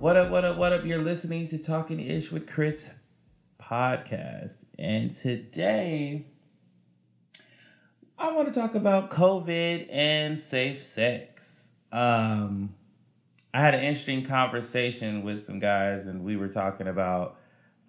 What 0.00 0.16
up, 0.16 0.30
what 0.30 0.46
up, 0.46 0.56
what 0.56 0.72
up? 0.72 0.86
You're 0.86 1.02
listening 1.02 1.46
to 1.48 1.58
Talking 1.58 2.00
Ish 2.00 2.32
with 2.32 2.46
Chris 2.46 2.90
podcast. 3.60 4.64
And 4.78 5.12
today, 5.12 6.24
I 8.18 8.32
want 8.32 8.50
to 8.50 8.58
talk 8.58 8.74
about 8.74 9.10
COVID 9.10 9.88
and 9.90 10.40
safe 10.40 10.82
sex. 10.82 11.72
Um, 11.92 12.74
I 13.52 13.60
had 13.60 13.74
an 13.74 13.82
interesting 13.82 14.24
conversation 14.24 15.22
with 15.22 15.42
some 15.42 15.58
guys, 15.58 16.06
and 16.06 16.24
we 16.24 16.38
were 16.38 16.48
talking 16.48 16.88
about, 16.88 17.36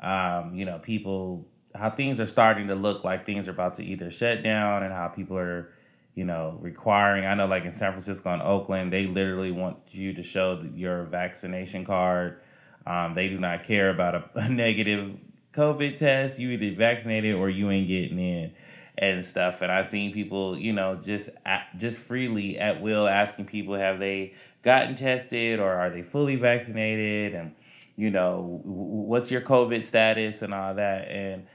um, 0.02 0.54
you 0.54 0.66
know, 0.66 0.80
people, 0.80 1.48
how 1.74 1.92
things 1.92 2.20
are 2.20 2.26
starting 2.26 2.68
to 2.68 2.76
look 2.76 3.06
like 3.06 3.26
things 3.26 3.48
are 3.48 3.52
about 3.52 3.76
to 3.76 3.86
either 3.86 4.12
shut 4.12 4.44
down 4.44 4.84
and 4.84 4.94
how 4.94 5.08
people 5.08 5.38
are 5.38 5.72
you 6.16 6.26
know, 6.26 6.58
requiring. 6.62 7.26
I 7.26 7.34
know, 7.36 7.48
like 7.48 7.66
in 7.66 7.74
San 7.74 7.92
Francisco 7.92 8.32
and 8.32 8.42
Oakland, 8.42 8.92
they 8.92 9.08
literally 9.08 9.52
want 9.52 9.78
you 9.92 10.14
to 10.14 10.24
show 10.24 10.64
your 10.76 11.04
vaccination 11.06 11.86
card. 11.86 12.42
Um, 12.86 13.14
they 13.14 13.30
do 13.30 13.38
not 13.38 13.64
care 13.64 13.90
about 13.90 14.16
a, 14.16 14.30
a, 14.36 14.50
negative 14.50 15.18
COVID 15.54 15.96
test. 15.96 16.40
You 16.40 16.50
either 16.50 16.76
vaccinated 16.76 17.36
or 17.36 17.50
you 17.50 17.70
ain't 17.70 17.88
getting 17.88 18.20
in 18.20 18.54
and 18.98 19.24
stuff. 19.24 19.62
And 19.62 19.72
I've 19.72 19.88
seen 19.88 20.12
people, 20.12 20.58
you 20.58 20.74
know, 20.74 20.96
just 20.96 21.30
just 21.78 22.00
freely 22.00 22.58
at 22.60 22.82
will 22.82 23.08
asking 23.08 23.46
people, 23.46 23.76
have 23.76 24.00
they 24.00 24.34
gotten 24.64 24.96
tested 24.96 25.60
or 25.60 25.72
are 25.72 25.90
they 25.90 26.02
fully 26.02 26.36
vaccinated? 26.36 27.34
And 27.34 27.56
you 27.96 28.10
know, 28.10 28.62
what's 28.64 29.30
your 29.30 29.42
COVID 29.42 29.84
status 29.84 30.42
and 30.42 30.54
all 30.54 30.74
that. 30.76 31.08
And 31.10 31.46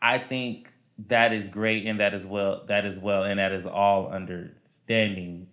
I 0.00 0.18
think 0.18 0.71
that 1.08 1.32
is 1.32 1.48
great 1.48 1.86
and 1.86 2.00
that 2.00 2.14
is 2.14 2.26
well 2.26 2.62
that 2.66 2.84
is 2.84 2.98
well 2.98 3.24
and 3.24 3.38
that 3.38 3.52
is 3.52 3.66
all 3.66 4.08
understanding 4.08 5.46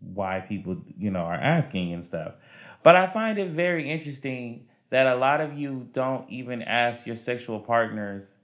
why 0.00 0.40
people 0.40 0.76
you 0.98 1.10
know 1.10 1.20
are 1.20 1.34
asking 1.34 1.92
and 1.92 2.04
stuff. 2.04 2.34
But 2.82 2.96
i 2.96 3.06
find 3.06 3.38
it 3.38 3.48
very 3.48 3.88
interesting 3.88 4.66
that 4.90 5.06
a 5.06 5.16
lot 5.16 5.40
of 5.40 5.58
you 5.58 5.88
don't 5.92 6.28
even 6.30 6.62
ask 6.62 7.06
your 7.06 7.16
sexual 7.16 7.58
partners 7.58 8.36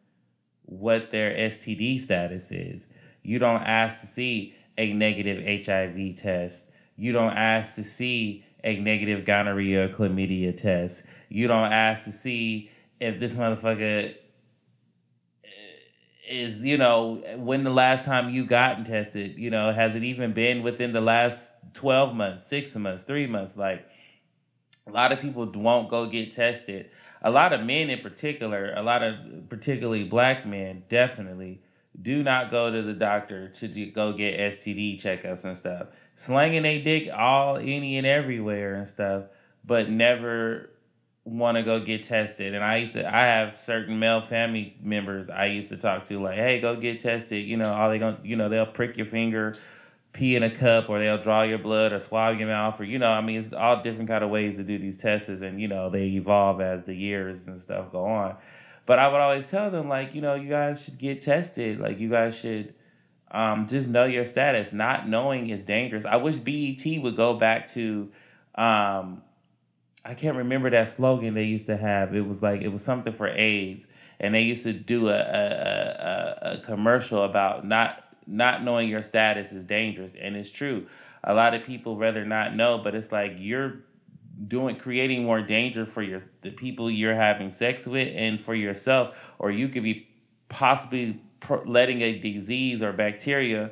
what 0.64 1.10
their 1.10 1.32
std 1.48 2.00
status 2.00 2.50
is. 2.50 2.88
You 3.22 3.38
don't 3.38 3.62
ask 3.62 4.00
to 4.00 4.06
see 4.06 4.54
a 4.78 4.92
negative 4.92 5.64
hiv 5.64 6.16
test. 6.16 6.70
You 6.96 7.12
don't 7.12 7.32
ask 7.32 7.74
to 7.76 7.84
see 7.84 8.44
a 8.64 8.78
negative 8.78 9.24
gonorrhea 9.24 9.88
chlamydia 9.90 10.56
test. 10.56 11.06
You 11.28 11.48
don't 11.48 11.72
ask 11.72 12.04
to 12.04 12.12
see 12.12 12.70
if 12.98 13.18
this 13.18 13.34
motherfucker 13.34 14.14
is 16.30 16.64
you 16.64 16.78
know 16.78 17.22
when 17.36 17.64
the 17.64 17.70
last 17.70 18.04
time 18.04 18.30
you 18.30 18.44
gotten 18.46 18.84
tested 18.84 19.36
you 19.36 19.50
know 19.50 19.72
has 19.72 19.96
it 19.96 20.04
even 20.04 20.32
been 20.32 20.62
within 20.62 20.92
the 20.92 21.00
last 21.00 21.52
12 21.74 22.14
months 22.14 22.46
six 22.46 22.74
months 22.76 23.02
three 23.02 23.26
months? 23.26 23.56
Like 23.56 23.86
a 24.86 24.92
lot 24.92 25.12
of 25.12 25.20
people 25.20 25.50
won't 25.54 25.88
go 25.88 26.06
get 26.06 26.32
tested. 26.32 26.90
A 27.22 27.30
lot 27.30 27.52
of 27.52 27.64
men 27.64 27.90
in 27.90 28.00
particular 28.00 28.72
a 28.76 28.82
lot 28.82 29.02
of 29.02 29.16
particularly 29.48 30.04
black 30.04 30.46
men 30.46 30.84
definitely 30.88 31.60
do 32.00 32.22
not 32.22 32.50
go 32.50 32.70
to 32.70 32.82
the 32.82 32.94
doctor 32.94 33.48
to 33.48 33.86
go 33.86 34.12
get 34.12 34.38
std 34.52 34.94
checkups 35.02 35.44
and 35.44 35.56
stuff. 35.56 35.88
Slanging 36.14 36.64
a 36.64 36.80
dick 36.80 37.10
all 37.12 37.56
any 37.56 37.98
and 37.98 38.06
everywhere 38.06 38.76
and 38.76 38.86
stuff 38.86 39.24
but 39.64 39.90
never 39.90 40.69
want 41.30 41.56
to 41.56 41.62
go 41.62 41.80
get 41.80 42.02
tested. 42.02 42.54
And 42.54 42.64
i 42.64 42.76
used 42.76 42.94
to 42.94 43.06
i 43.06 43.20
have 43.20 43.58
certain 43.58 43.98
male 43.98 44.20
family 44.20 44.76
members 44.82 45.30
i 45.30 45.46
used 45.46 45.68
to 45.70 45.76
talk 45.76 46.04
to 46.04 46.18
like 46.20 46.36
hey 46.36 46.60
go 46.60 46.76
get 46.76 47.00
tested 47.00 47.46
you 47.46 47.56
know 47.56 47.72
all 47.72 47.88
they 47.88 47.98
gonna 47.98 48.18
you 48.22 48.36
know 48.36 48.48
they'll 48.48 48.66
prick 48.66 48.96
your 48.96 49.06
finger 49.06 49.56
pee 50.12 50.34
in 50.34 50.42
a 50.42 50.50
cup 50.50 50.88
or 50.88 50.98
they'll 50.98 51.22
draw 51.22 51.42
your 51.42 51.58
blood 51.58 51.92
or 51.92 51.98
swab 51.98 52.36
your 52.38 52.48
mouth 52.48 52.80
or 52.80 52.84
you 52.84 52.98
know 52.98 53.10
i 53.10 53.20
mean 53.20 53.38
it's 53.38 53.52
all 53.52 53.80
different 53.80 54.08
kind 54.08 54.24
of 54.24 54.30
ways 54.30 54.56
to 54.56 54.64
do 54.64 54.76
these 54.76 54.96
tests 54.96 55.28
and 55.28 55.60
you 55.60 55.68
know 55.68 55.88
they 55.88 56.06
evolve 56.06 56.60
as 56.60 56.82
the 56.84 56.94
years 56.94 57.46
and 57.46 57.58
stuff 57.58 57.92
go 57.92 58.04
on. 58.04 58.36
But 58.86 58.98
i 58.98 59.06
would 59.06 59.20
always 59.20 59.48
tell 59.48 59.70
them 59.70 59.88
like 59.88 60.14
you 60.14 60.20
know 60.20 60.34
you 60.34 60.48
guys 60.48 60.82
should 60.84 60.98
get 60.98 61.20
tested. 61.20 61.78
Like 61.78 62.00
you 62.00 62.10
guys 62.10 62.36
should 62.36 62.74
um, 63.30 63.68
just 63.68 63.88
know 63.88 64.04
your 64.04 64.24
status. 64.24 64.72
Not 64.72 65.08
knowing 65.08 65.50
is 65.50 65.62
dangerous. 65.62 66.04
I 66.04 66.16
wish 66.16 66.36
bet 66.36 67.02
would 67.02 67.14
go 67.14 67.34
back 67.34 67.68
to 67.68 68.10
um, 68.56 69.22
I 70.04 70.14
can't 70.14 70.36
remember 70.36 70.70
that 70.70 70.88
slogan 70.88 71.34
they 71.34 71.44
used 71.44 71.66
to 71.66 71.76
have. 71.76 72.14
It 72.14 72.26
was 72.26 72.42
like 72.42 72.62
it 72.62 72.68
was 72.68 72.82
something 72.82 73.12
for 73.12 73.28
AIDS, 73.28 73.86
and 74.18 74.34
they 74.34 74.42
used 74.42 74.64
to 74.64 74.72
do 74.72 75.08
a 75.08 75.18
a, 75.18 75.18
a, 75.18 76.52
a 76.52 76.58
commercial 76.58 77.24
about 77.24 77.66
not 77.66 78.04
not 78.26 78.62
knowing 78.62 78.88
your 78.88 79.02
status 79.02 79.52
is 79.52 79.64
dangerous, 79.64 80.14
and 80.14 80.36
it's 80.36 80.50
true. 80.50 80.86
A 81.24 81.34
lot 81.34 81.54
of 81.54 81.64
people 81.64 81.96
rather 81.96 82.24
not 82.24 82.54
know, 82.54 82.78
but 82.78 82.94
it's 82.94 83.12
like 83.12 83.34
you're 83.38 83.80
doing 84.48 84.76
creating 84.76 85.24
more 85.24 85.42
danger 85.42 85.84
for 85.84 86.02
your 86.02 86.20
the 86.40 86.50
people 86.50 86.90
you're 86.90 87.14
having 87.14 87.50
sex 87.50 87.86
with 87.86 88.08
and 88.14 88.40
for 88.40 88.54
yourself, 88.54 89.34
or 89.38 89.50
you 89.50 89.68
could 89.68 89.82
be 89.82 90.08
possibly 90.48 91.20
letting 91.66 92.00
a 92.00 92.18
disease 92.18 92.82
or 92.82 92.92
bacteria 92.92 93.70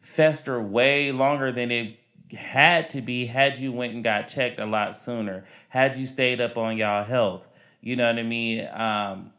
fester 0.00 0.62
way 0.62 1.10
longer 1.12 1.50
than 1.50 1.70
it 1.70 1.98
had 2.34 2.90
to 2.90 3.00
be 3.00 3.26
had 3.26 3.58
you 3.58 3.72
went 3.72 3.94
and 3.94 4.04
got 4.04 4.28
checked 4.28 4.60
a 4.60 4.66
lot 4.66 4.96
sooner, 4.96 5.44
had 5.68 5.96
you 5.96 6.06
stayed 6.06 6.40
up 6.40 6.56
on 6.56 6.76
y'all 6.76 7.04
health. 7.04 7.48
You 7.80 7.96
know 7.96 8.06
what 8.06 8.18
I 8.18 8.22
mean? 8.22 8.68
Um, 8.72 9.32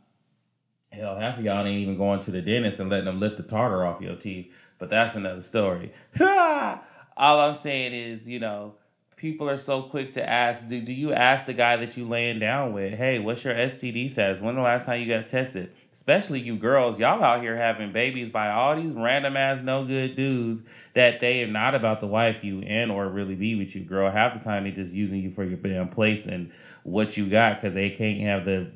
hell, 0.92 1.18
half 1.18 1.38
of 1.38 1.46
y'all 1.46 1.66
ain't 1.66 1.82
even 1.82 1.98
going 1.98 2.20
to 2.22 2.32
the 2.32 2.42
dentist 2.42 2.80
and 2.80 2.90
letting 2.90 3.06
them 3.06 3.20
lift 3.20 3.38
the 3.38 3.44
tartar 3.44 3.86
off 3.86 4.02
your 4.02 4.16
teeth. 4.16 4.54
But 4.78 4.90
that's 4.90 5.16
another 5.16 5.42
story. 5.42 5.92
All 6.22 7.40
I'm 7.40 7.56
saying 7.56 7.94
is, 7.94 8.28
you 8.28 8.40
know, 8.40 8.76
people 9.16 9.50
are 9.50 9.58
so 9.58 9.81
quick 9.81 10.12
to 10.12 10.30
ask 10.30 10.68
do, 10.68 10.81
do 10.81 10.94
you 10.94 11.14
ask 11.14 11.46
the 11.46 11.53
guy 11.53 11.78
that 11.78 11.96
you 11.96 12.06
laying 12.08 12.40
down 12.40 12.74
with 12.74 12.94
hey 12.94 13.20
what's 13.20 13.44
your 13.44 13.53
std 13.53 14.09
status 14.09 14.42
when 14.42 14.56
the 14.56 14.62
last 14.62 14.86
time 14.86 15.00
you 15.00 15.08
got 15.08 15.28
tested 15.28 15.72
especially 15.94 16.40
you 16.40 16.58
girls 16.58 17.00
y'all 17.00 17.24
out 17.24 17.42
here 17.42 17.56
having 17.56 17.92
babies 17.92 18.30
by 18.30 18.50
all 18.50 18.76
these 18.76 18.92
random 18.92 19.38
ass 19.38 19.62
no 19.62 19.86
good 19.86 20.16
dudes 20.16 20.64
that 20.94 21.20
they 21.20 21.42
are 21.44 21.48
not 21.48 21.74
about 21.74 22.00
to 22.00 22.08
wife 22.08 22.44
you 22.44 22.59
and 22.62 22.92
or 22.92 23.08
really 23.08 23.36
be 23.36 23.56
with 23.56 23.76
you 23.76 23.84
girl 23.84 24.12
half 24.12 24.34
the 24.34 24.40
time 24.40 24.64
they 24.64 24.72
just 24.72 24.94
using 24.94 25.22
you 25.22 25.32
for 25.32 25.44
your 25.44 25.58
damn 25.58 25.88
place 25.88 26.26
and 26.26 26.52
what 26.84 27.16
you 27.16 27.30
got 27.30 27.59
because 27.59 27.74
they 27.74 27.90
can't 27.90 28.20
have 28.22 28.44
the 28.44 28.70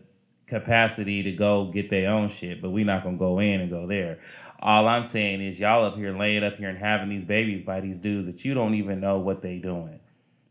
capacity 0.50 1.22
to 1.24 1.32
go 1.32 1.66
get 1.66 1.92
their 1.92 2.10
own 2.10 2.28
shit, 2.28 2.60
but 2.60 2.72
we 2.72 2.84
not 2.84 3.04
gonna 3.04 3.18
go 3.18 3.38
in 3.38 3.62
and 3.62 3.70
go 3.70 3.86
there. 3.86 4.20
All 4.60 4.88
I'm 4.88 5.04
saying 5.04 5.42
is 5.42 5.60
y'all 5.60 5.86
up 5.86 5.96
here 5.96 6.12
laying 6.18 6.44
up 6.44 6.58
here 6.58 6.70
and 6.70 6.78
having 6.78 7.08
these 7.08 7.24
babies 7.24 7.62
by 7.62 7.80
these 7.80 8.00
dudes 8.00 8.26
that 8.26 8.44
you 8.44 8.56
don't 8.56 8.74
even 8.74 9.00
know 9.00 9.20
what 9.20 9.44
they 9.44 9.60
doing. 9.60 10.00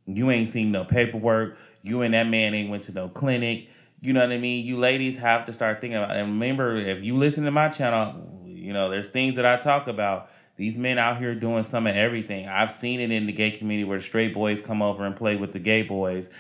You 0.08 0.30
ain't 0.30 0.48
seen 0.48 0.72
no 0.72 0.84
paperwork. 0.84 1.58
You 1.82 2.02
and 2.02 2.14
that 2.14 2.26
man 2.26 2.54
ain't 2.54 2.70
went 2.70 2.84
to 2.84 2.92
no 2.92 3.08
clinic. 3.08 3.68
You 4.00 4.12
know 4.12 4.20
what 4.20 4.32
I 4.32 4.38
mean? 4.38 4.64
You 4.64 4.78
ladies 4.78 5.16
have 5.18 5.44
to 5.46 5.52
start 5.52 5.80
thinking 5.80 5.98
about. 5.98 6.16
And 6.16 6.28
remember, 6.28 6.76
if 6.76 7.04
you 7.04 7.16
listen 7.16 7.44
to 7.44 7.50
my 7.50 7.68
channel, 7.68 8.42
you 8.46 8.72
know 8.72 8.88
there's 8.88 9.08
things 9.08 9.36
that 9.36 9.44
I 9.44 9.58
talk 9.58 9.86
about. 9.86 10.30
These 10.56 10.78
men 10.78 10.98
out 10.98 11.18
here 11.18 11.34
doing 11.34 11.62
some 11.62 11.86
of 11.86 11.94
everything. 11.94 12.48
I've 12.48 12.72
seen 12.72 13.00
it 13.00 13.12
in 13.12 13.26
the 13.26 13.32
gay 13.32 13.52
community 13.52 13.88
where 13.88 14.00
straight 14.00 14.34
boys 14.34 14.60
come 14.60 14.82
over 14.82 15.04
and 15.04 15.14
play 15.14 15.36
with 15.36 15.52
the 15.52 15.60
gay 15.60 15.82
boys. 15.82 16.30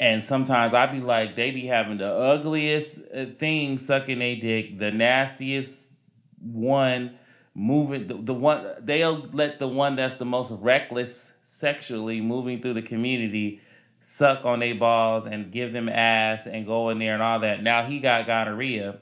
And 0.00 0.22
sometimes 0.22 0.74
I'd 0.74 0.92
be 0.92 1.00
like, 1.00 1.34
they 1.34 1.50
be 1.50 1.66
having 1.66 1.98
the 1.98 2.12
ugliest 2.12 3.00
uh, 3.14 3.26
thing 3.38 3.78
sucking 3.78 4.20
a 4.20 4.34
dick, 4.34 4.78
the 4.78 4.90
nastiest 4.90 5.94
one 6.42 7.16
moving 7.54 8.08
the, 8.08 8.14
the 8.14 8.34
one 8.34 8.66
they'll 8.80 9.26
let 9.32 9.58
the 9.58 9.68
one 9.68 9.94
that's 9.96 10.14
the 10.14 10.24
most 10.24 10.50
reckless 10.50 11.34
sexually 11.44 12.20
moving 12.20 12.60
through 12.60 12.74
the 12.74 12.82
community 12.82 13.60
suck 14.00 14.44
on 14.44 14.58
their 14.60 14.74
balls 14.74 15.24
and 15.26 15.50
give 15.50 15.72
them 15.72 15.88
ass 15.88 16.46
and 16.46 16.66
go 16.66 16.90
in 16.90 16.98
there 16.98 17.14
and 17.14 17.22
all 17.22 17.40
that. 17.40 17.62
Now 17.62 17.84
he 17.84 18.00
got 18.00 18.26
gonorrhea. 18.26 18.98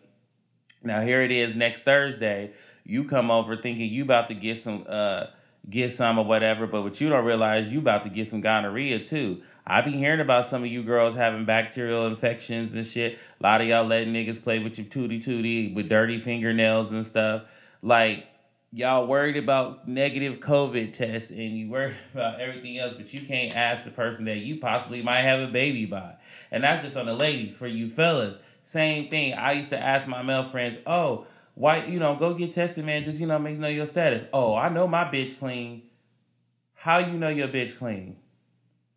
Now 0.84 1.00
here 1.00 1.22
it 1.22 1.30
is 1.30 1.54
next 1.54 1.80
Thursday. 1.80 2.52
You 2.84 3.04
come 3.04 3.30
over 3.30 3.56
thinking 3.56 3.90
you 3.90 4.02
about 4.02 4.28
to 4.28 4.34
get 4.34 4.58
some 4.58 4.84
uh 4.88 5.26
get 5.70 5.92
some 5.92 6.18
or 6.18 6.24
whatever, 6.24 6.66
but 6.66 6.82
what 6.82 7.00
you 7.00 7.08
don't 7.08 7.24
realize 7.24 7.72
you 7.72 7.78
about 7.78 8.02
to 8.02 8.10
get 8.10 8.28
some 8.28 8.40
gonorrhea 8.40 8.98
too. 8.98 9.42
I 9.66 9.80
be 9.80 9.92
hearing 9.92 10.20
about 10.20 10.44
some 10.44 10.62
of 10.62 10.68
you 10.68 10.82
girls 10.82 11.14
having 11.14 11.44
bacterial 11.44 12.06
infections 12.06 12.74
and 12.74 12.84
shit. 12.84 13.18
A 13.40 13.42
lot 13.42 13.60
of 13.60 13.68
y'all 13.68 13.84
letting 13.84 14.12
niggas 14.12 14.42
play 14.42 14.58
with 14.58 14.76
your 14.76 14.86
tootie 14.86 15.24
tootie 15.24 15.72
with 15.72 15.88
dirty 15.88 16.20
fingernails 16.20 16.92
and 16.92 17.06
stuff. 17.06 17.44
Like 17.80 18.26
y'all 18.72 19.06
worried 19.06 19.36
about 19.36 19.86
negative 19.86 20.40
COVID 20.40 20.92
tests 20.92 21.30
and 21.30 21.56
you 21.58 21.68
worry 21.68 21.94
about 22.14 22.40
everything 22.40 22.78
else, 22.78 22.94
but 22.94 23.12
you 23.12 23.20
can't 23.26 23.54
ask 23.54 23.84
the 23.84 23.90
person 23.90 24.24
that 24.24 24.38
you 24.38 24.58
possibly 24.58 25.02
might 25.02 25.20
have 25.20 25.40
a 25.40 25.52
baby 25.52 25.84
by. 25.84 26.14
And 26.50 26.64
that's 26.64 26.82
just 26.82 26.96
on 26.96 27.06
the 27.06 27.14
ladies. 27.14 27.56
For 27.56 27.66
you 27.66 27.88
fellas, 27.88 28.38
same 28.62 29.08
thing. 29.08 29.34
I 29.34 29.52
used 29.52 29.70
to 29.70 29.78
ask 29.78 30.08
my 30.08 30.22
male 30.22 30.48
friends, 30.48 30.78
oh, 30.86 31.26
why, 31.54 31.84
you 31.84 31.98
know, 31.98 32.16
go 32.16 32.32
get 32.32 32.52
tested, 32.52 32.86
man. 32.86 33.04
Just, 33.04 33.20
you 33.20 33.26
know, 33.26 33.38
make 33.38 33.58
know 33.58 33.68
your 33.68 33.86
status. 33.86 34.24
Oh, 34.32 34.56
I 34.56 34.70
know 34.70 34.88
my 34.88 35.04
bitch 35.04 35.38
clean. 35.38 35.82
How 36.74 36.98
you 36.98 37.12
know 37.12 37.28
your 37.28 37.48
bitch 37.48 37.76
clean? 37.76 38.16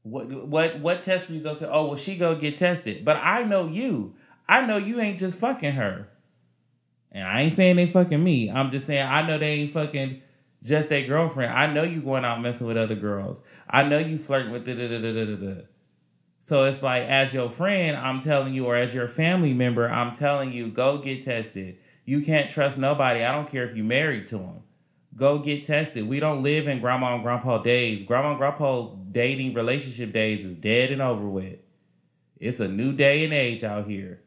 What 0.04 0.30
what 0.48 0.80
what 0.80 1.02
test 1.02 1.30
results? 1.30 1.64
Oh, 1.64 1.88
well, 1.88 1.96
she 1.96 2.16
go 2.16 2.36
get 2.36 2.58
tested. 2.58 3.04
But 3.04 3.18
I 3.18 3.44
know 3.44 3.68
you. 3.68 4.14
I 4.48 4.66
know 4.66 4.78
you 4.78 5.00
ain't 5.00 5.20
just 5.20 5.38
fucking 5.38 5.74
her. 5.74 6.08
And 7.16 7.26
I 7.26 7.44
ain't 7.44 7.54
saying 7.54 7.78
they 7.78 7.88
fucking 7.88 8.22
me. 8.22 8.52
I'm 8.52 8.72
just 8.72 8.86
saying 8.86 9.08
I 9.08 9.26
know 9.26 9.38
they 9.38 9.52
ain't 9.52 9.72
fucking 9.72 10.22
just 10.62 10.90
their 10.90 11.08
girlfriend. 11.08 11.54
I 11.54 11.72
know 11.72 11.84
you 11.84 12.02
going 12.02 12.26
out 12.26 12.42
messing 12.42 12.68
with 12.68 12.76
other 12.76 12.96
girls. 12.96 13.40
I 13.70 13.84
know 13.84 14.00
you 14.00 14.18
flirting 14.18 14.52
with 14.52 14.66
da 14.66 14.76
da 14.76 14.90
da 14.90 15.00
da 15.00 15.26
da 15.26 15.36
da. 15.36 15.62
So 16.42 16.66
it's 16.66 16.84
like, 16.84 17.04
as 17.04 17.34
your 17.34 17.50
friend, 17.50 17.96
I'm 17.96 18.20
telling 18.20 18.54
you, 18.54 18.66
or 18.66 18.76
as 18.76 18.94
your 18.94 19.08
family 19.08 19.54
member, 19.54 19.90
I'm 19.90 20.12
telling 20.12 20.52
you, 20.52 20.68
go 20.68 20.98
get 20.98 21.24
tested. 21.24 21.78
You 22.04 22.20
can't 22.22 22.50
trust 22.50 22.78
nobody. 22.78 23.24
I 23.24 23.32
don't 23.32 23.50
care 23.50 23.64
if 23.64 23.78
you're 23.78 23.86
married 23.86 24.28
to 24.28 24.40
them. 24.40 24.64
Go 25.16 25.40
get 25.40 25.64
tested. 25.64 26.10
We 26.10 26.20
don't 26.20 26.44
live 26.44 26.68
in 26.68 26.82
grandma 26.82 27.16
and 27.16 27.24
grandpa 27.24 27.60
days. 27.60 28.02
Grandma 28.02 28.32
and 28.32 28.38
grandpa 28.38 28.90
dating 29.14 29.54
relationship 29.54 30.12
days 30.12 30.44
is 30.44 30.58
dead 30.58 30.92
and 30.92 31.02
over 31.02 31.26
with. 31.26 31.60
It's 32.38 32.60
a 32.60 32.68
new 32.68 32.92
day 32.92 33.24
and 33.24 33.34
age 33.34 33.64
out 33.64 33.88
here. 33.88 34.22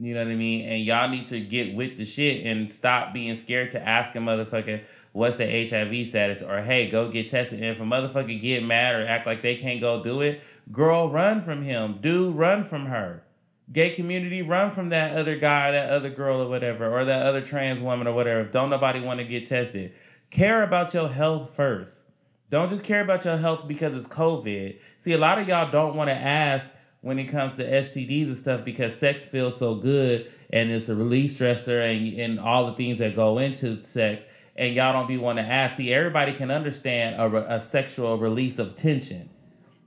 You 0.00 0.14
know 0.14 0.24
what 0.24 0.32
I 0.32 0.34
mean? 0.34 0.66
And 0.66 0.82
y'all 0.82 1.10
need 1.10 1.26
to 1.26 1.38
get 1.38 1.74
with 1.74 1.98
the 1.98 2.06
shit 2.06 2.46
and 2.46 2.72
stop 2.72 3.12
being 3.12 3.34
scared 3.34 3.72
to 3.72 3.86
ask 3.86 4.14
a 4.14 4.18
motherfucker 4.18 4.82
what's 5.12 5.36
the 5.36 5.44
HIV 5.44 6.06
status 6.06 6.40
or 6.40 6.62
hey, 6.62 6.88
go 6.88 7.10
get 7.10 7.28
tested. 7.28 7.62
And 7.62 7.68
if 7.68 7.80
a 7.80 7.84
motherfucker 7.84 8.40
get 8.40 8.64
mad 8.64 8.94
or 8.94 9.06
act 9.06 9.26
like 9.26 9.42
they 9.42 9.56
can't 9.56 9.78
go 9.78 10.02
do 10.02 10.22
it, 10.22 10.40
girl, 10.72 11.10
run 11.10 11.42
from 11.42 11.62
him. 11.62 11.98
Dude, 12.00 12.34
run 12.34 12.64
from 12.64 12.86
her. 12.86 13.24
Gay 13.70 13.90
community, 13.90 14.40
run 14.40 14.70
from 14.70 14.88
that 14.88 15.14
other 15.14 15.36
guy, 15.36 15.68
or 15.68 15.72
that 15.72 15.90
other 15.90 16.08
girl 16.08 16.40
or 16.40 16.48
whatever, 16.48 16.90
or 16.90 17.04
that 17.04 17.26
other 17.26 17.42
trans 17.42 17.78
woman 17.78 18.06
or 18.06 18.14
whatever. 18.14 18.44
Don't 18.44 18.70
nobody 18.70 19.00
want 19.00 19.20
to 19.20 19.24
get 19.24 19.44
tested. 19.44 19.92
Care 20.30 20.62
about 20.62 20.94
your 20.94 21.10
health 21.10 21.54
first. 21.54 22.04
Don't 22.48 22.70
just 22.70 22.84
care 22.84 23.02
about 23.02 23.24
your 23.24 23.36
health 23.36 23.68
because 23.68 23.94
it's 23.94 24.08
COVID. 24.08 24.80
See, 24.96 25.12
a 25.12 25.18
lot 25.18 25.38
of 25.38 25.46
y'all 25.46 25.70
don't 25.70 25.94
want 25.94 26.08
to 26.08 26.14
ask 26.16 26.70
when 27.02 27.18
it 27.18 27.24
comes 27.24 27.56
to 27.56 27.64
STDs 27.64 28.26
and 28.26 28.36
stuff 28.36 28.64
because 28.64 28.94
sex 28.94 29.24
feels 29.24 29.56
so 29.56 29.74
good 29.74 30.30
and 30.50 30.70
it's 30.70 30.88
a 30.88 30.94
release 30.94 31.38
stressor 31.38 31.90
and, 31.90 32.20
and 32.20 32.40
all 32.40 32.66
the 32.66 32.74
things 32.74 32.98
that 32.98 33.14
go 33.14 33.38
into 33.38 33.82
sex 33.82 34.24
and 34.56 34.74
y'all 34.74 34.92
don't 34.92 35.08
be 35.08 35.16
want 35.16 35.38
to 35.38 35.42
ask. 35.42 35.76
See, 35.76 35.92
everybody 35.92 36.32
can 36.34 36.50
understand 36.50 37.16
a, 37.16 37.54
a 37.54 37.60
sexual 37.60 38.18
release 38.18 38.58
of 38.58 38.76
tension, 38.76 39.30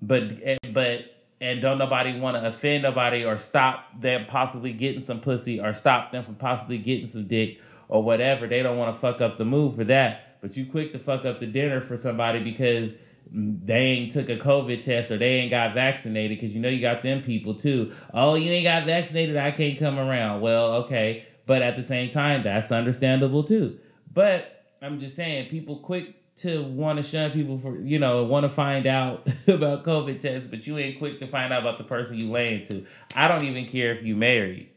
but 0.01 0.33
eh, 0.41 0.57
but 0.71 1.01
and 1.39 1.61
don't 1.61 1.77
nobody 1.77 2.17
want 2.17 2.37
to 2.37 2.47
offend 2.47 2.83
nobody 2.83 3.23
or 3.23 3.37
stop 3.37 3.99
them 3.99 4.25
possibly 4.25 4.73
getting 4.73 5.01
some 5.01 5.19
pussy 5.19 5.59
or 5.59 5.73
stop 5.73 6.11
them 6.11 6.23
from 6.23 6.35
possibly 6.35 6.77
getting 6.77 7.05
some 7.05 7.27
dick 7.27 7.59
or 7.89 8.01
whatever. 8.01 8.47
They 8.47 8.63
don't 8.63 8.77
want 8.77 8.95
to 8.95 8.99
fuck 8.99 9.21
up 9.21 9.37
the 9.37 9.45
mood 9.45 9.75
for 9.75 9.83
that, 9.83 10.41
but 10.41 10.57
you 10.57 10.65
quick 10.65 10.91
to 10.93 10.99
fuck 10.99 11.25
up 11.25 11.39
the 11.39 11.47
dinner 11.47 11.79
for 11.79 11.95
somebody 11.95 12.39
because 12.39 12.95
they 13.31 13.79
ain't 13.79 14.11
took 14.11 14.29
a 14.29 14.35
COVID 14.35 14.81
test 14.81 15.11
or 15.11 15.17
they 15.17 15.35
ain't 15.35 15.51
got 15.51 15.73
vaccinated 15.73 16.37
because 16.37 16.53
you 16.53 16.61
know 16.61 16.69
you 16.69 16.81
got 16.81 17.03
them 17.03 17.21
people 17.21 17.55
too. 17.55 17.91
Oh, 18.13 18.35
you 18.35 18.51
ain't 18.51 18.65
got 18.65 18.85
vaccinated, 18.85 19.37
I 19.37 19.51
can't 19.51 19.79
come 19.79 19.97
around. 19.97 20.41
Well, 20.41 20.73
okay, 20.83 21.25
but 21.45 21.61
at 21.61 21.75
the 21.75 21.83
same 21.83 22.09
time, 22.09 22.43
that's 22.43 22.71
understandable 22.71 23.43
too. 23.43 23.79
But 24.11 24.65
I'm 24.81 24.99
just 24.99 25.15
saying, 25.15 25.49
people 25.49 25.77
quick 25.77 26.15
to 26.35 26.63
want 26.63 26.97
to 26.97 27.03
shun 27.03 27.31
people 27.31 27.59
for 27.59 27.79
you 27.79 27.99
know 27.99 28.23
want 28.23 28.43
to 28.43 28.49
find 28.49 28.87
out 28.87 29.27
about 29.47 29.83
COVID 29.83 30.19
tests, 30.19 30.47
but 30.47 30.67
you 30.67 30.77
ain't 30.77 30.99
quick 30.99 31.19
to 31.19 31.27
find 31.27 31.51
out 31.53 31.61
about 31.61 31.77
the 31.77 31.83
person 31.83 32.17
you 32.17 32.29
laying 32.29 32.63
to. 32.63 32.85
I 33.15 33.27
don't 33.27 33.43
even 33.43 33.65
care 33.65 33.93
if 33.93 34.03
you 34.03 34.15
married, 34.15 34.69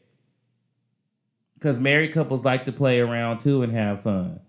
because 1.55 1.81
married 1.81 2.13
couples 2.13 2.45
like 2.45 2.65
to 2.67 2.73
play 2.73 3.01
around 3.01 3.39
too 3.39 3.63
and 3.63 3.73
have 3.73 4.03
fun. 4.03 4.41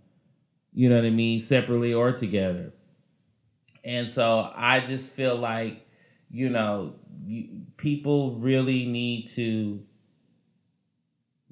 You 0.73 0.89
know 0.89 0.95
what 0.95 1.05
I 1.05 1.09
mean, 1.09 1.39
separately 1.39 1.93
or 1.93 2.11
together. 2.11 2.71
And 3.87 4.07
so 4.07 4.51
I 4.53 4.81
just 4.81 5.11
feel 5.11 5.37
like, 5.37 5.87
you 6.29 6.49
know, 6.49 6.95
you, 7.25 7.61
people 7.77 8.35
really 8.35 8.85
need 8.85 9.27
to 9.27 9.81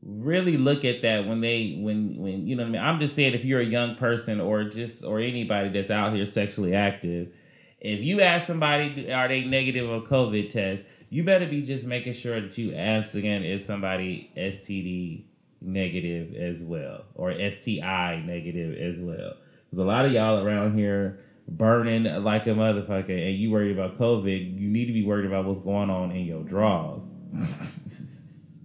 really 0.03 0.57
look 0.57 0.83
at 0.83 1.01
that 1.01 1.25
when 1.25 1.39
they 1.39 1.79
when 1.79 2.17
when 2.17 2.45
you 2.45 2.57
know 2.57 2.63
what 2.63 2.69
I 2.69 2.71
mean. 2.73 2.81
I'm 2.81 2.99
just 2.99 3.15
saying 3.15 3.35
if 3.35 3.45
you're 3.45 3.61
a 3.61 3.65
young 3.65 3.95
person 3.95 4.41
or 4.41 4.65
just 4.65 5.05
or 5.05 5.19
anybody 5.19 5.69
that's 5.69 5.89
out 5.89 6.13
here 6.13 6.25
sexually 6.25 6.75
active, 6.75 7.29
if 7.79 8.01
you 8.01 8.19
ask 8.19 8.45
somebody 8.45 9.13
are 9.13 9.29
they 9.29 9.45
negative 9.45 9.89
on 9.89 10.05
COVID 10.05 10.49
test, 10.49 10.85
you 11.09 11.23
better 11.23 11.47
be 11.47 11.61
just 11.61 11.85
making 11.85 12.13
sure 12.13 12.41
that 12.41 12.57
you 12.57 12.75
ask 12.75 13.15
again 13.15 13.43
is 13.43 13.65
somebody 13.65 14.29
STD 14.35 15.23
negative 15.61 16.35
as 16.35 16.61
well 16.61 17.05
or 17.15 17.31
STI 17.31 18.21
negative 18.25 18.77
as 18.77 18.97
well. 18.97 19.35
Because 19.65 19.79
a 19.79 19.85
lot 19.85 20.03
of 20.03 20.11
y'all 20.11 20.45
around 20.45 20.77
here 20.77 21.21
burning 21.47 22.03
like 22.23 22.47
a 22.47 22.51
motherfucker 22.51 23.09
and 23.09 23.35
you 23.37 23.51
worry 23.51 23.71
about 23.71 23.97
COVID, 23.97 24.59
you 24.59 24.67
need 24.67 24.85
to 24.85 24.93
be 24.93 25.03
worried 25.03 25.25
about 25.25 25.45
what's 25.45 25.59
going 25.59 25.89
on 25.89 26.11
in 26.11 26.25
your 26.25 26.43
drawers. 26.43 27.05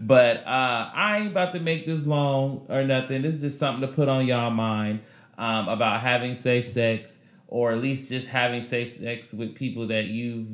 but 0.00 0.38
uh, 0.38 0.90
I 0.94 1.18
ain't 1.20 1.28
about 1.28 1.54
to 1.54 1.60
make 1.60 1.86
this 1.86 2.04
long 2.04 2.66
or 2.68 2.84
nothing. 2.84 3.22
This 3.22 3.36
is 3.36 3.40
just 3.40 3.58
something 3.58 3.86
to 3.88 3.94
put 3.94 4.08
on 4.08 4.26
y'all 4.26 4.50
mind 4.50 5.00
um, 5.38 5.68
about 5.68 6.00
having 6.00 6.34
safe 6.34 6.68
sex 6.68 7.18
or 7.48 7.72
at 7.72 7.78
least 7.78 8.08
just 8.08 8.28
having 8.28 8.62
safe 8.62 8.90
sex 8.90 9.32
with 9.32 9.54
people 9.54 9.86
that 9.88 10.06
you've 10.06 10.48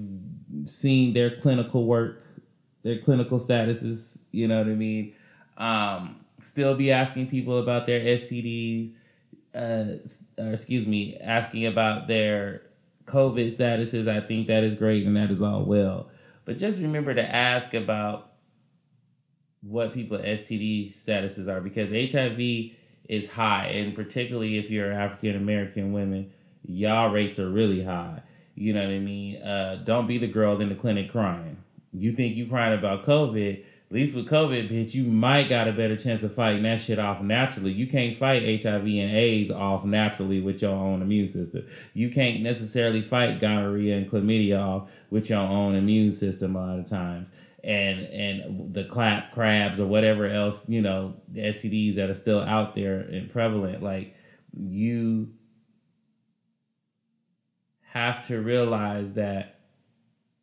seen 0.65 1.13
their 1.13 1.37
clinical 1.37 1.87
work, 1.87 2.23
their 2.83 2.99
clinical 2.99 3.39
statuses, 3.39 4.19
you 4.33 4.49
know 4.49 4.59
what 4.59 4.67
I 4.67 4.75
mean? 4.75 5.15
Um, 5.57 6.25
still 6.41 6.75
be 6.75 6.91
asking 6.93 7.29
people 7.29 7.59
about 7.59 7.87
their 7.87 8.01
STDs 8.01 8.95
uh, 9.55 9.85
or 10.39 10.53
excuse 10.53 10.87
me, 10.87 11.17
asking 11.21 11.67
about 11.67 12.09
their 12.09 12.62
COVID 13.06 13.47
statuses, 13.47 14.09
I 14.09 14.21
think 14.21 14.47
that 14.49 14.65
is 14.65 14.75
great 14.75 15.06
and 15.06 15.17
that 15.17 15.31
is 15.31 15.43
all 15.43 15.65
well. 15.65 16.11
But 16.45 16.59
just 16.59 16.81
remember 16.81 17.15
to 17.15 17.35
ask 17.35 17.75
about 17.75 18.33
what 19.62 19.93
people 19.93 20.19
STD 20.19 20.95
statuses 20.95 21.49
are 21.49 21.61
because 21.61 21.91
HIV 21.91 22.73
is 23.09 23.31
high, 23.33 23.67
and 23.67 23.95
particularly 23.95 24.59
if 24.59 24.71
you're 24.71 24.93
African 24.93 25.37
American 25.37 25.93
women, 25.93 26.31
y'all 26.64 27.11
rates 27.11 27.38
are 27.38 27.50
really 27.50 27.83
high. 27.83 28.23
You 28.55 28.73
know 28.73 28.83
what 28.83 28.90
I 28.90 28.99
mean? 28.99 29.43
Uh, 29.43 29.83
don't 29.85 30.07
be 30.07 30.19
the 30.19 30.26
girl 30.26 30.61
in 30.61 30.69
the 30.69 30.75
clinic 30.75 31.11
crying. 31.11 31.59
You 31.93 32.12
think 32.12 32.37
you 32.37 32.47
crying 32.47 32.78
about 32.78 33.05
COVID, 33.05 33.64
at 33.90 33.95
least 33.95 34.14
with 34.14 34.28
COVID, 34.28 34.71
bitch, 34.71 34.92
you 34.92 35.04
might 35.04 35.49
got 35.49 35.66
a 35.66 35.73
better 35.73 35.97
chance 35.97 36.23
of 36.23 36.35
fighting 36.35 36.62
that 36.64 36.78
shit 36.78 36.99
off 36.99 37.23
naturally. 37.23 37.73
You 37.73 37.87
can't 37.87 38.14
fight 38.14 38.62
HIV 38.62 38.85
and 38.85 39.16
AIDS 39.16 39.50
off 39.50 39.83
naturally 39.83 40.42
with 40.42 40.61
your 40.61 40.73
own 40.73 41.00
immune 41.00 41.26
system. 41.26 41.66
You 41.95 42.11
can't 42.11 42.42
necessarily 42.42 43.00
fight 43.00 43.40
gonorrhea 43.40 43.97
and 43.97 44.11
chlamydia 44.11 44.61
off 44.61 44.90
with 45.09 45.30
your 45.30 45.38
own 45.38 45.75
immune 45.75 46.12
system 46.12 46.54
a 46.54 46.66
lot 46.66 46.78
of 46.78 46.87
times. 46.87 47.30
And 47.64 48.00
and 48.00 48.75
the 48.75 48.85
clap 48.85 49.33
crabs 49.33 49.80
or 49.80 49.87
whatever 49.87 50.26
else, 50.26 50.68
you 50.68 50.83
know, 50.83 51.16
the 51.26 51.40
STDs 51.40 51.95
that 51.95 52.11
are 52.11 52.14
still 52.14 52.40
out 52.40 52.75
there 52.75 53.00
and 53.00 53.30
prevalent, 53.30 53.83
like 53.83 54.14
you 54.52 55.30
have 57.92 58.26
to 58.26 58.38
realize 58.38 59.14
that, 59.14 59.61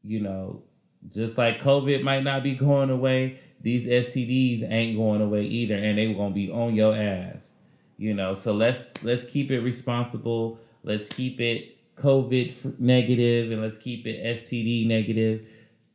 you 0.01 0.19
know, 0.19 0.63
just 1.11 1.37
like 1.37 1.61
COVID 1.61 2.03
might 2.03 2.23
not 2.23 2.43
be 2.43 2.55
going 2.55 2.89
away, 2.89 3.39
these 3.61 3.87
STDs 3.87 4.69
ain't 4.69 4.97
going 4.97 5.21
away 5.21 5.43
either, 5.43 5.75
and 5.75 5.97
they 5.97 6.13
gonna 6.13 6.33
be 6.33 6.51
on 6.51 6.75
your 6.75 6.95
ass. 6.95 7.51
You 7.97 8.13
know, 8.13 8.33
so 8.33 8.53
let's 8.53 8.85
let's 9.03 9.25
keep 9.25 9.51
it 9.51 9.61
responsible. 9.61 10.59
Let's 10.83 11.09
keep 11.09 11.39
it 11.39 11.75
COVID 11.95 12.79
negative, 12.79 13.51
and 13.51 13.61
let's 13.61 13.77
keep 13.77 14.05
it 14.05 14.23
STD 14.23 14.87
negative. 14.87 15.47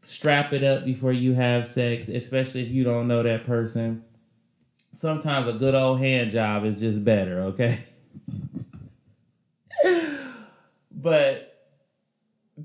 Strap 0.02 0.52
it 0.52 0.64
up 0.64 0.84
before 0.84 1.12
you 1.12 1.34
have 1.34 1.68
sex, 1.68 2.08
especially 2.08 2.62
if 2.62 2.70
you 2.70 2.84
don't 2.84 3.06
know 3.06 3.22
that 3.22 3.44
person. 3.44 4.02
Sometimes 4.92 5.46
a 5.46 5.52
good 5.52 5.74
old 5.74 6.00
hand 6.00 6.32
job 6.32 6.64
is 6.64 6.80
just 6.80 7.04
better, 7.04 7.42
okay? 7.42 7.78
but 10.90 11.49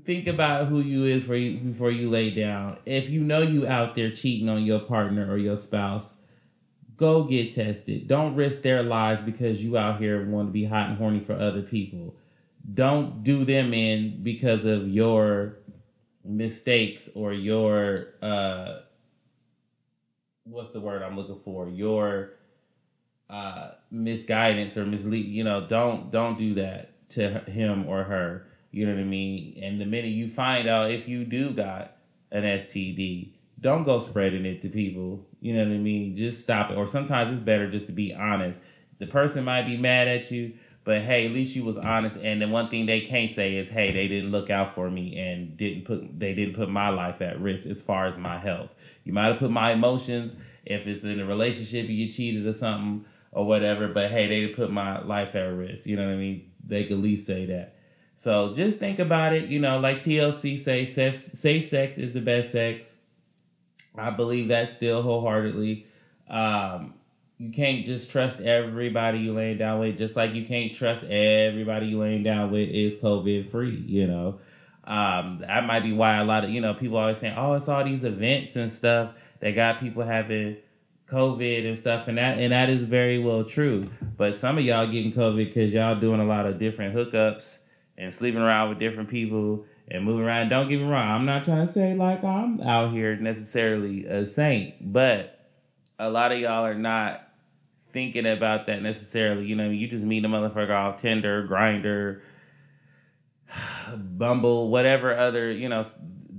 think 0.04 0.26
about 0.26 0.66
who 0.66 0.80
you 0.80 1.04
is 1.04 1.22
before 1.22 1.36
you 1.36 1.58
before 1.58 1.90
you 1.90 2.10
lay 2.10 2.30
down. 2.30 2.78
If 2.86 3.08
you 3.08 3.22
know 3.22 3.40
you 3.40 3.66
out 3.66 3.94
there 3.94 4.10
cheating 4.10 4.48
on 4.48 4.64
your 4.64 4.80
partner 4.80 5.30
or 5.30 5.38
your 5.38 5.56
spouse, 5.56 6.16
go 6.96 7.24
get 7.24 7.54
tested. 7.54 8.08
Don't 8.08 8.34
risk 8.34 8.62
their 8.62 8.82
lives 8.82 9.20
because 9.20 9.62
you 9.62 9.76
out 9.76 10.00
here 10.00 10.26
want 10.26 10.48
to 10.48 10.52
be 10.52 10.64
hot 10.64 10.90
and 10.90 10.98
horny 10.98 11.20
for 11.20 11.34
other 11.34 11.62
people. 11.62 12.16
Don't 12.72 13.22
do 13.22 13.44
them 13.44 13.72
in 13.72 14.22
because 14.22 14.64
of 14.64 14.88
your 14.88 15.58
mistakes 16.24 17.08
or 17.14 17.32
your 17.32 18.08
uh 18.22 18.80
what's 20.42 20.70
the 20.70 20.80
word 20.80 21.02
I'm 21.02 21.16
looking 21.16 21.38
for? 21.38 21.68
Your 21.68 22.32
uh 23.30 23.70
misguidance 23.90 24.76
or 24.76 24.84
mislead, 24.84 25.26
you 25.26 25.44
know, 25.44 25.66
don't 25.66 26.10
don't 26.10 26.36
do 26.36 26.54
that 26.54 27.08
to 27.10 27.28
him 27.50 27.86
or 27.86 28.02
her 28.04 28.46
you 28.76 28.84
know 28.84 28.92
what 28.92 29.00
I 29.00 29.04
mean? 29.04 29.58
And 29.62 29.80
the 29.80 29.86
minute 29.86 30.10
you 30.10 30.28
find 30.28 30.68
out 30.68 30.90
if 30.90 31.08
you 31.08 31.24
do 31.24 31.52
got 31.52 31.96
an 32.30 32.42
STD, 32.42 33.30
don't 33.58 33.84
go 33.84 33.98
spreading 34.00 34.44
it 34.44 34.60
to 34.60 34.68
people. 34.68 35.24
You 35.40 35.54
know 35.54 35.64
what 35.64 35.72
I 35.72 35.78
mean? 35.78 36.14
Just 36.14 36.42
stop 36.42 36.70
it. 36.70 36.76
Or 36.76 36.86
sometimes 36.86 37.30
it's 37.30 37.40
better 37.40 37.70
just 37.70 37.86
to 37.86 37.92
be 37.92 38.12
honest. 38.12 38.60
The 38.98 39.06
person 39.06 39.44
might 39.44 39.62
be 39.62 39.78
mad 39.78 40.08
at 40.08 40.30
you, 40.30 40.52
but 40.84 41.00
hey, 41.00 41.24
at 41.24 41.32
least 41.32 41.56
you 41.56 41.64
was 41.64 41.78
honest. 41.78 42.18
And 42.18 42.42
the 42.42 42.48
one 42.48 42.68
thing 42.68 42.84
they 42.84 43.00
can't 43.00 43.30
say 43.30 43.56
is, 43.56 43.70
hey, 43.70 43.92
they 43.92 44.08
didn't 44.08 44.30
look 44.30 44.50
out 44.50 44.74
for 44.74 44.90
me 44.90 45.18
and 45.18 45.56
didn't 45.56 45.86
put 45.86 46.18
they 46.20 46.34
didn't 46.34 46.54
put 46.54 46.68
my 46.68 46.90
life 46.90 47.22
at 47.22 47.40
risk 47.40 47.66
as 47.66 47.80
far 47.80 48.04
as 48.06 48.18
my 48.18 48.36
health. 48.36 48.74
You 49.04 49.14
might 49.14 49.28
have 49.28 49.38
put 49.38 49.50
my 49.50 49.72
emotions 49.72 50.36
if 50.66 50.86
it's 50.86 51.02
in 51.02 51.18
a 51.18 51.24
relationship 51.24 51.88
you 51.88 52.10
cheated 52.10 52.46
or 52.46 52.52
something 52.52 53.06
or 53.32 53.46
whatever, 53.46 53.88
but 53.88 54.10
hey, 54.10 54.26
they 54.26 54.42
didn't 54.42 54.56
put 54.56 54.70
my 54.70 55.00
life 55.00 55.34
at 55.34 55.46
risk. 55.46 55.86
You 55.86 55.96
know 55.96 56.04
what 56.04 56.12
I 56.12 56.16
mean? 56.16 56.50
They 56.62 56.84
could 56.84 56.98
at 56.98 57.02
least 57.02 57.26
say 57.26 57.46
that. 57.46 57.75
So 58.16 58.54
just 58.54 58.78
think 58.78 58.98
about 58.98 59.34
it. 59.34 59.50
You 59.50 59.60
know, 59.60 59.78
like 59.78 59.98
TLC 59.98 60.58
say, 60.58 60.86
safe, 60.86 61.18
safe 61.18 61.66
sex 61.66 61.98
is 61.98 62.14
the 62.14 62.22
best 62.22 62.50
sex. 62.50 62.96
I 63.94 64.08
believe 64.08 64.48
that 64.48 64.70
still 64.70 65.02
wholeheartedly. 65.02 65.86
Um, 66.28 66.94
you 67.36 67.52
can't 67.52 67.84
just 67.84 68.10
trust 68.10 68.40
everybody 68.40 69.18
you 69.18 69.34
laying 69.34 69.58
down 69.58 69.80
with, 69.80 69.98
just 69.98 70.16
like 70.16 70.34
you 70.34 70.46
can't 70.46 70.72
trust 70.72 71.04
everybody 71.04 71.88
you 71.88 71.98
laying 71.98 72.22
down 72.22 72.50
with 72.50 72.70
is 72.70 72.94
COVID 72.94 73.50
free, 73.50 73.84
you 73.86 74.06
know. 74.06 74.38
Um, 74.84 75.40
that 75.46 75.66
might 75.66 75.80
be 75.80 75.92
why 75.92 76.16
a 76.16 76.24
lot 76.24 76.42
of, 76.42 76.50
you 76.50 76.62
know, 76.62 76.72
people 76.72 76.96
always 76.96 77.18
saying, 77.18 77.34
oh, 77.36 77.52
it's 77.52 77.68
all 77.68 77.84
these 77.84 78.04
events 78.04 78.56
and 78.56 78.70
stuff 78.70 79.10
that 79.40 79.50
got 79.50 79.78
people 79.78 80.02
having 80.02 80.56
COVID 81.06 81.66
and 81.66 81.76
stuff, 81.76 82.08
and 82.08 82.16
that 82.16 82.38
and 82.38 82.52
that 82.52 82.70
is 82.70 82.86
very 82.86 83.18
well 83.18 83.44
true. 83.44 83.90
But 84.16 84.34
some 84.34 84.56
of 84.56 84.64
y'all 84.64 84.86
getting 84.86 85.12
COVID 85.12 85.36
because 85.36 85.70
y'all 85.70 86.00
doing 86.00 86.20
a 86.20 86.24
lot 86.24 86.46
of 86.46 86.58
different 86.58 86.94
hookups 86.94 87.58
and 87.98 88.12
sleeping 88.12 88.40
around 88.40 88.68
with 88.68 88.78
different 88.78 89.08
people 89.08 89.64
and 89.88 90.04
moving 90.04 90.24
around. 90.24 90.48
Don't 90.48 90.68
get 90.68 90.80
me 90.80 90.86
wrong, 90.86 91.08
I'm 91.08 91.26
not 91.26 91.44
trying 91.44 91.66
to 91.66 91.72
say 91.72 91.94
like 91.94 92.24
I'm 92.24 92.60
out 92.60 92.92
here 92.92 93.16
necessarily 93.16 94.04
a 94.06 94.24
saint, 94.24 94.92
but 94.92 95.50
a 95.98 96.10
lot 96.10 96.32
of 96.32 96.38
y'all 96.38 96.64
are 96.64 96.74
not 96.74 97.26
thinking 97.86 98.26
about 98.26 98.66
that 98.66 98.82
necessarily. 98.82 99.46
You 99.46 99.56
know, 99.56 99.70
you 99.70 99.88
just 99.88 100.04
meet 100.04 100.24
a 100.24 100.28
motherfucker 100.28 100.74
off 100.74 100.96
Tinder, 100.96 101.46
Grindr, 101.48 102.20
Bumble, 103.96 104.70
whatever 104.70 105.16
other 105.16 105.50
you 105.50 105.68
know 105.68 105.84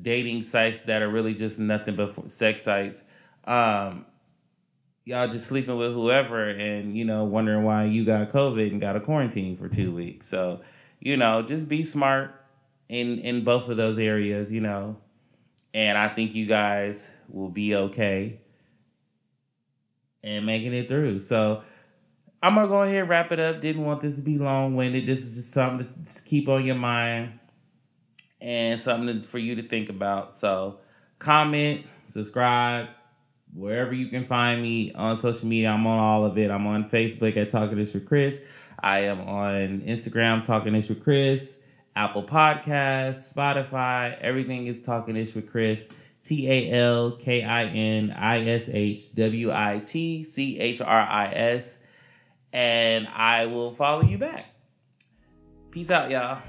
dating 0.01 0.43
sites 0.43 0.83
that 0.83 1.01
are 1.01 1.09
really 1.09 1.33
just 1.33 1.59
nothing 1.59 1.95
but 1.95 2.29
sex 2.29 2.63
sites. 2.63 3.03
Um, 3.45 4.05
y'all 5.05 5.27
just 5.27 5.47
sleeping 5.47 5.77
with 5.77 5.93
whoever, 5.93 6.49
and 6.49 6.95
you 6.97 7.05
know 7.05 7.23
wondering 7.23 7.63
why 7.63 7.85
you 7.85 8.05
got 8.05 8.29
COVID 8.29 8.71
and 8.71 8.81
got 8.81 8.95
a 8.95 8.99
quarantine 8.99 9.55
for 9.57 9.69
two 9.69 9.93
weeks. 9.93 10.27
So, 10.27 10.61
you 10.99 11.17
know, 11.17 11.41
just 11.41 11.67
be 11.69 11.83
smart 11.83 12.33
in 12.89 13.19
in 13.19 13.43
both 13.43 13.69
of 13.69 13.77
those 13.77 13.97
areas. 13.99 14.51
You 14.51 14.61
know, 14.61 14.97
and 15.73 15.97
I 15.97 16.09
think 16.09 16.35
you 16.35 16.45
guys 16.45 17.11
will 17.29 17.49
be 17.49 17.75
okay 17.75 18.39
and 20.23 20.45
making 20.45 20.73
it 20.73 20.87
through. 20.87 21.19
So 21.19 21.63
I'm 22.41 22.55
gonna 22.55 22.67
go 22.67 22.81
ahead 22.83 22.95
and 22.95 23.09
wrap 23.09 23.31
it 23.31 23.39
up. 23.39 23.61
Didn't 23.61 23.83
want 23.83 24.01
this 24.01 24.15
to 24.15 24.21
be 24.21 24.37
long 24.37 24.75
winded. 24.75 25.07
This 25.07 25.23
is 25.23 25.35
just 25.35 25.53
something 25.53 25.87
to 26.03 26.23
keep 26.23 26.47
on 26.47 26.65
your 26.65 26.75
mind 26.75 27.39
and 28.41 28.79
something 28.79 29.23
for 29.23 29.39
you 29.39 29.55
to 29.55 29.63
think 29.63 29.89
about. 29.89 30.35
So 30.35 30.79
comment, 31.19 31.85
subscribe, 32.05 32.87
wherever 33.53 33.93
you 33.93 34.07
can 34.07 34.25
find 34.25 34.61
me 34.61 34.93
on 34.93 35.15
social 35.15 35.47
media. 35.47 35.69
I'm 35.69 35.85
on 35.87 35.99
all 35.99 36.25
of 36.25 36.37
it. 36.37 36.51
I'm 36.51 36.67
on 36.67 36.89
Facebook 36.89 37.37
at 37.37 37.49
Talking 37.49 37.79
Ish 37.79 37.93
with 37.93 38.05
Chris. 38.05 38.41
I 38.79 38.99
am 39.01 39.21
on 39.21 39.81
Instagram 39.81 40.43
Talking 40.43 40.75
Ish 40.75 40.89
with 40.89 41.03
Chris. 41.03 41.59
Apple 41.95 42.23
Podcasts, 42.23 43.33
Spotify, 43.33 44.17
everything 44.19 44.67
is 44.67 44.81
Talking 44.81 45.15
Ish 45.15 45.33
with 45.33 45.49
Chris. 45.49 45.89
T 46.23 46.49
A 46.51 46.71
L 46.71 47.11
K 47.13 47.43
I 47.43 47.65
N 47.65 48.11
I 48.11 48.45
S 48.49 48.67
H 48.67 49.15
W 49.15 49.51
I 49.51 49.81
T 49.85 50.23
C 50.23 50.59
H 50.59 50.81
R 50.81 51.01
I 51.01 51.31
S. 51.33 51.79
And 52.51 53.07
I 53.07 53.45
will 53.45 53.73
follow 53.73 54.03
you 54.03 54.17
back. 54.17 54.45
Peace 55.71 55.89
out, 55.89 56.09
y'all. 56.09 56.41